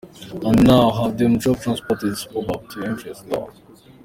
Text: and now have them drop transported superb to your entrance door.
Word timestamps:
and 0.47 0.63
now 0.65 0.89
have 0.89 1.15
them 1.19 1.37
drop 1.37 1.59
transported 1.59 2.17
superb 2.17 2.67
to 2.71 2.79
your 2.79 2.89
entrance 2.89 3.21
door. 3.21 3.53